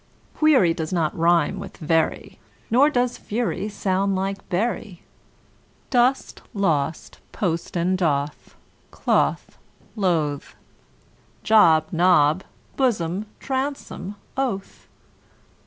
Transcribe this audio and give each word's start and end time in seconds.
Query 0.37 0.73
does 0.73 0.91
not 0.91 1.15
rime 1.15 1.59
with 1.59 1.77
very, 1.77 2.39
Nor 2.71 2.89
does 2.89 3.19
fury 3.19 3.69
sound 3.69 4.15
like 4.15 4.49
bury. 4.49 5.03
Dost, 5.91 6.41
lost, 6.55 7.19
post 7.31 7.77
and 7.77 7.99
doth, 7.99 8.55
cloth, 8.89 9.59
loth; 9.95 10.55
Job, 11.43 11.91
Job, 11.95 12.43
blossom, 12.77 13.27
bosom, 13.55 14.15
oath. 14.35 14.87